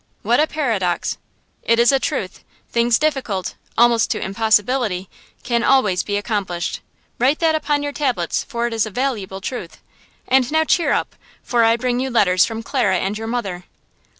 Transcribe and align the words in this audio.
"What 0.23 0.39
a 0.39 0.47
paradox!" 0.47 1.19
"It 1.61 1.77
is 1.77 1.91
a 1.91 1.99
truth. 1.99 2.43
Things 2.71 2.97
difficult–almost 2.97 4.09
to 4.09 4.19
impossibility–can 4.19 5.63
always 5.63 6.01
be 6.01 6.17
accomplished. 6.17 6.79
Write 7.19 7.37
that 7.37 7.53
upon 7.53 7.83
your 7.83 7.91
tablets, 7.91 8.43
for 8.43 8.65
it 8.65 8.73
is 8.73 8.87
a 8.87 8.89
valuable 8.89 9.41
truth. 9.41 9.79
And 10.27 10.51
now 10.51 10.63
cheer 10.63 10.91
up, 10.91 11.15
for 11.43 11.63
I 11.63 11.77
bring 11.77 11.99
you 11.99 12.09
letters 12.09 12.47
from 12.47 12.63
Clara 12.63 12.97
and 12.97 13.15
your 13.15 13.27
mother." 13.27 13.65